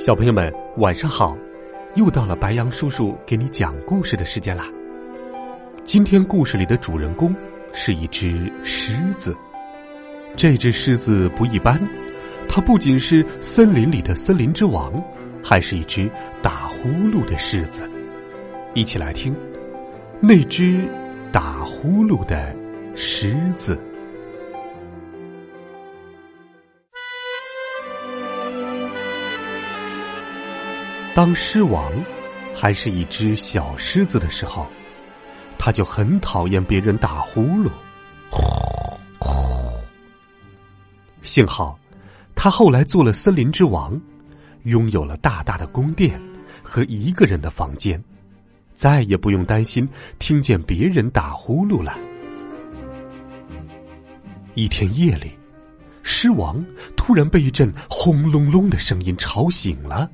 [0.00, 1.36] 小朋友们，晚上好！
[1.94, 4.66] 又到了白羊叔叔给你讲故事的时间啦。
[5.84, 7.36] 今天故事里的主人公
[7.74, 9.36] 是一只狮子。
[10.34, 11.78] 这只狮子不一般，
[12.48, 14.90] 它不仅是森林里的森林之王，
[15.44, 16.08] 还是一只
[16.40, 17.86] 打呼噜的狮子。
[18.72, 19.36] 一起来听
[20.18, 20.82] 那只
[21.30, 22.56] 打呼噜的
[22.94, 23.78] 狮子。
[31.12, 31.92] 当狮王
[32.54, 34.66] 还是一只小狮子的时候，
[35.58, 37.70] 他就很讨厌别人打呼噜。
[41.20, 41.78] 幸好，
[42.34, 44.00] 他后来做了森林之王，
[44.62, 46.20] 拥有了大大的宫殿
[46.62, 48.02] 和一个人的房间，
[48.74, 49.86] 再也不用担心
[50.18, 51.98] 听见别人打呼噜了。
[54.54, 55.32] 一天夜里，
[56.02, 56.64] 狮王
[56.96, 60.10] 突然被一阵轰隆隆的声音吵醒了。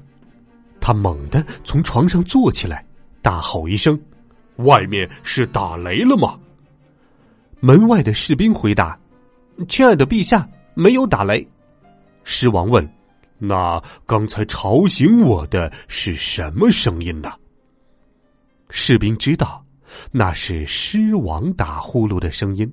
[0.86, 2.86] 他猛地从床上坐起来，
[3.20, 4.00] 大吼一声
[4.62, 6.38] ：“外面是打雷了吗？”
[7.58, 8.96] 门外的士兵回答
[9.66, 11.44] ：“亲爱的陛下，没有打雷。”
[12.22, 12.88] 狮王问
[13.36, 17.32] ：“那刚才吵醒我的是什么声音呢？”
[18.70, 19.66] 士兵知道
[20.12, 22.72] 那是狮王打呼噜的声音，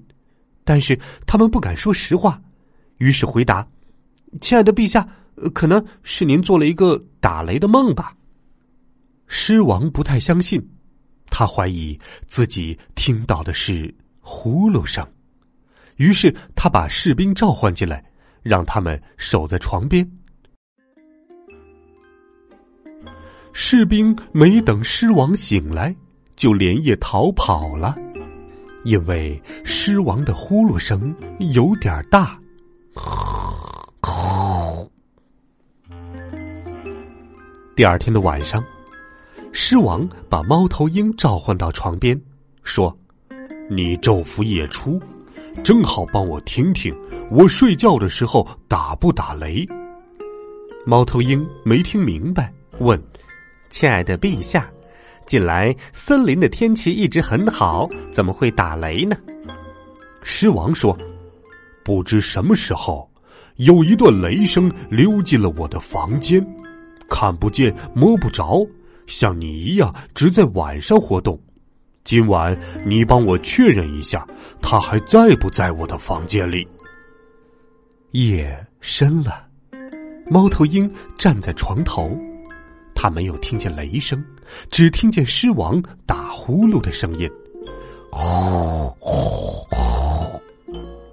[0.64, 2.39] 但是他们不敢说实话，
[3.00, 3.67] 于是回答
[4.39, 5.03] ：“亲爱的陛下。”
[5.52, 8.13] 可能是您做了一个打雷的梦吧。
[9.28, 10.61] 狮王不太相信，
[11.28, 11.97] 他怀疑
[12.28, 15.07] 自己听到的是呼噜声，
[15.95, 18.03] 于是他把士兵召唤进来，
[18.41, 20.06] 让他们守在床边。
[23.53, 25.95] 士兵没等狮王醒来，
[26.35, 27.95] 就连夜逃跑了，
[28.84, 32.38] 因为狮王的呼噜声有点大。
[37.75, 38.63] 第二天的晚上，
[39.51, 42.19] 狮王把猫头鹰召唤到床边，
[42.61, 42.95] 说
[43.67, 45.01] ：“你昼伏夜出，
[45.63, 46.95] 正好帮我听听，
[47.31, 49.66] 我睡觉的时候打不打雷。”
[50.85, 53.01] 猫头鹰没听明白，问
[53.72, 54.69] ：“亲爱的陛下，
[55.25, 59.17] 近来森林的天气一直很好，怎么会打雷呢？”
[60.22, 60.95] 狮王说
[61.84, 63.09] ：“不知什么时候，
[63.55, 66.45] 有一段雷声溜进了我的房间。”
[67.13, 68.68] 看不见摸不着，
[69.06, 71.40] 像你一样只在晚上活动。
[72.03, 74.28] 今晚你帮我确认一下，
[74.63, 76.68] 他还在不在我的房间里？
[78.13, 79.46] 夜深了，
[80.25, 82.18] 猫头鹰站在床头，
[82.96, 84.22] 他没有听见雷声，
[84.72, 87.29] 只听见狮王打呼噜的声音。
[88.12, 89.12] 呼呼
[89.69, 90.41] 呼！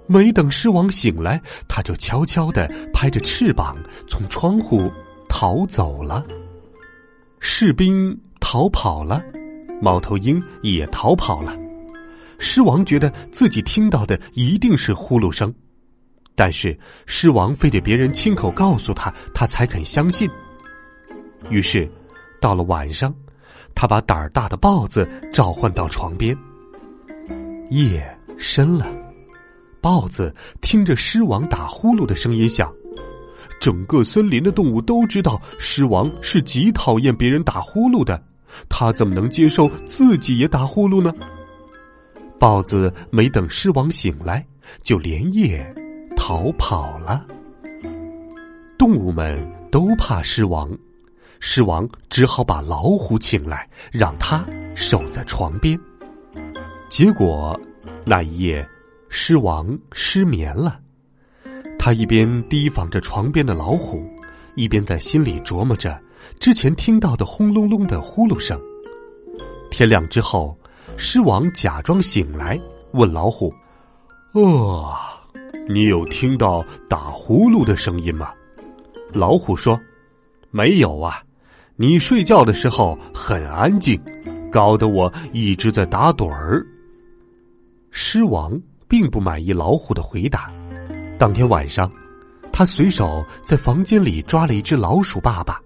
[0.07, 3.77] 没等狮王醒来，他就悄悄的拍着翅膀
[4.09, 4.91] 从窗户。
[5.33, 6.23] 逃走了，
[7.39, 9.23] 士兵逃跑了，
[9.81, 11.57] 猫头鹰也逃跑了。
[12.37, 15.51] 狮王觉得自己听到的一定是呼噜声，
[16.35, 20.29] 但是狮王非得别人亲口告诉他，他才肯相信。
[21.49, 21.89] 于是，
[22.41, 23.15] 到了晚上，
[23.73, 26.37] 他把胆儿大的豹子召唤到床边。
[27.69, 28.05] 夜
[28.37, 28.85] 深了，
[29.79, 32.69] 豹子听着狮王打呼噜的声音，想。
[33.61, 38.21] 整个森林的动物都知道，狮王是极讨厌别人打呼噜的，
[38.67, 41.13] 他怎么能接受自己也打呼噜呢？
[42.39, 44.43] 豹子没等狮王醒来，
[44.81, 45.63] 就连夜
[46.17, 47.23] 逃跑了。
[48.79, 49.39] 动物们
[49.71, 50.75] 都怕狮王，
[51.39, 54.43] 狮王只好把老虎请来，让他
[54.73, 55.79] 守在床边。
[56.89, 57.57] 结果
[58.03, 58.67] 那一夜，
[59.07, 60.79] 狮王失眠了。
[61.83, 64.07] 他一边提防着床边的老虎，
[64.53, 65.99] 一边在心里琢磨着
[66.39, 68.61] 之前听到的轰隆隆的呼噜声。
[69.71, 70.55] 天亮之后，
[70.95, 72.61] 狮王假装醒来，
[72.91, 73.51] 问老虎
[74.33, 74.93] ：“哦，
[75.67, 78.31] 你有听到打呼噜的声音吗？”
[79.11, 79.79] 老虎说
[80.51, 81.23] ：“没有啊，
[81.75, 83.99] 你睡觉的时候很安静，
[84.51, 86.63] 搞得我一直在打盹儿。”
[87.89, 88.61] 狮王。
[88.91, 90.51] 并不满意老虎的回答。
[91.21, 91.87] 当天晚上，
[92.51, 95.61] 他随手在房间里抓了一只老鼠爸爸。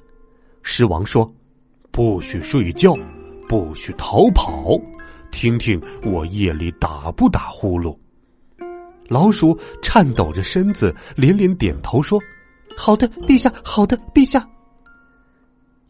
[0.64, 1.34] 狮王说
[1.92, 2.94] ：“不许睡觉，
[3.48, 4.78] 不许逃跑，
[5.32, 7.98] 听听我夜里打不打呼噜。”
[9.08, 12.22] 老鼠颤抖着身子，连连点头说
[12.76, 14.46] ：“好的，陛下，好的，陛下。”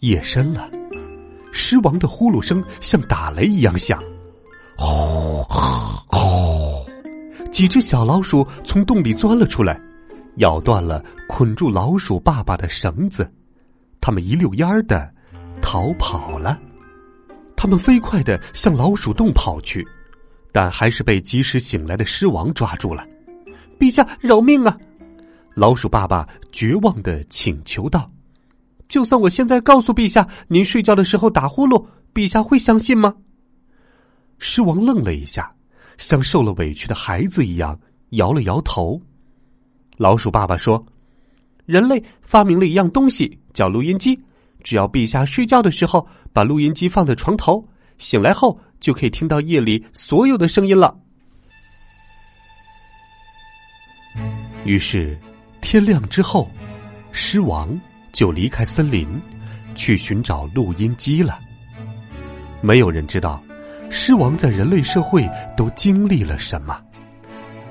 [0.01, 0.69] 夜深了，
[1.51, 3.99] 狮王的呼噜声像打雷一样响，
[4.77, 5.14] 呼，
[7.55, 9.79] 几只小老鼠从洞里钻了出来，
[10.39, 13.33] 咬断了捆住老鼠爸爸的绳子，
[14.01, 15.09] 他们一溜烟儿的
[15.61, 16.59] 逃跑了。
[17.55, 19.87] 他们飞快的向老鼠洞跑去。
[20.51, 23.07] 但还是被及时醒来的狮王抓住了，
[23.79, 24.77] 陛下饶命啊！
[25.53, 28.11] 老鼠爸爸绝望的请求道
[28.89, 33.15] ：“就算我现在告诉陛下，您睡觉的时候打呼噜，陛下会相信吗？”
[34.39, 35.53] 狮王愣了一下，
[35.97, 37.79] 像受了委屈的孩子一样
[38.11, 39.01] 摇了摇头。
[39.97, 40.85] 老鼠爸爸说
[41.65, 44.19] ：“人类发明了一样东西，叫录音机。
[44.63, 50.95] 只要陛下睡觉的时候，把录音机放在床头，醒来后。”就可以听到夜里所有的声音了。
[54.63, 55.17] 于是，
[55.59, 56.51] 天亮之后，
[57.11, 57.81] 狮王
[58.11, 59.09] 就离开森林，
[59.73, 61.39] 去寻找录音机了。
[62.61, 63.41] 没有人知道，
[63.89, 66.79] 狮王在人类社会都经历了什么。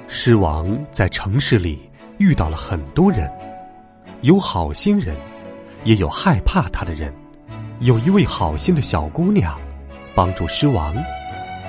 [0.08, 3.30] 狮王在城市里遇到了很多人，
[4.22, 5.16] 有好心人，
[5.84, 7.12] 也有害怕他的人。
[7.80, 9.58] 有一位好心的小姑娘。
[10.16, 10.94] 帮助狮王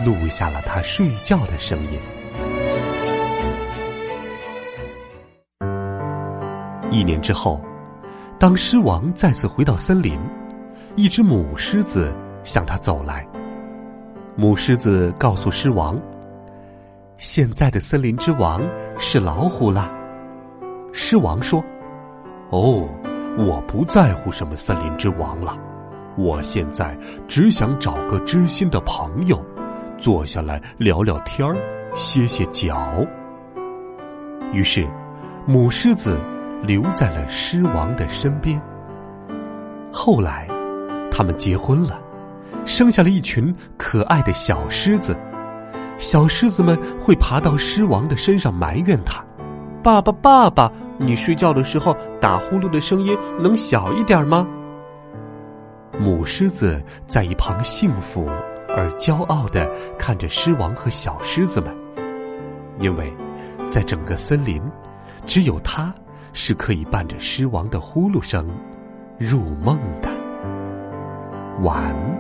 [0.06, 2.00] 录下了他睡觉的声音。
[6.92, 7.60] 一年之后，
[8.40, 10.20] 当狮王再次回到森林，
[10.96, 13.26] 一只母狮子向他走来。
[14.36, 15.98] 母狮子告诉狮王
[17.18, 18.62] ：“现在的森林之王
[18.98, 19.90] 是老虎了。”
[20.92, 21.64] 狮王说
[22.52, 22.88] ：“哦，
[23.38, 25.58] 我不在乎什么森林之王了。”
[26.18, 26.98] 我现在
[27.28, 29.44] 只想找个知心的朋友，
[29.98, 31.58] 坐下来聊聊天儿，
[31.96, 33.06] 歇歇脚。
[34.54, 34.88] 于是，
[35.46, 36.18] 母狮子
[36.64, 38.62] 留在了狮王的身边。
[39.92, 40.48] 后来，
[41.12, 42.00] 他们结婚了，
[42.66, 45.16] 生下了一群可爱的小狮子。
[45.98, 49.24] 小狮子们会爬到狮王的身上埋怨他
[49.82, 54.46] ：“爸爸，爸爸，你睡觉的时候打呼噜的声音能小一点吗？”
[55.98, 58.28] 母狮子在一旁幸福
[58.68, 61.74] 而骄傲的看着狮王和小狮子们，
[62.80, 63.14] 因为，
[63.70, 64.62] 在整个森林，
[65.26, 65.94] 只有它
[66.34, 68.46] 是可以伴着狮王的呼噜声
[69.18, 70.10] 入梦的。
[71.62, 72.15] 晚。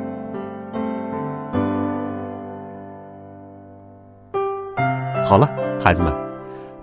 [5.27, 5.50] 好了，
[5.83, 6.13] 孩子们，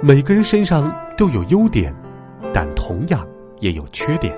[0.01, 1.95] 每个人身上都有优点，
[2.53, 3.25] 但同样
[3.61, 4.37] 也有缺点。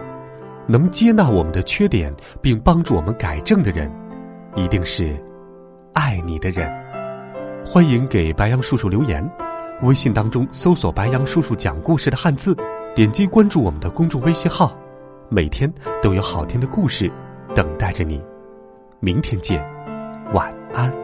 [0.67, 3.91] 能接纳我们的缺点并帮助我们改正的人，
[4.57, 5.17] 一定是
[5.95, 6.71] 爱你的人。
[7.65, 9.27] 欢迎给白杨叔叔留言，
[9.81, 12.55] 微信当中搜索“白杨叔叔讲故事”的汉字，
[12.95, 14.77] 点击关注我们的公众微信号，
[15.31, 15.73] 每天
[16.03, 17.11] 都有好听的故事
[17.55, 18.23] 等待着你。
[19.01, 19.67] 明天见，
[20.35, 21.04] 晚安。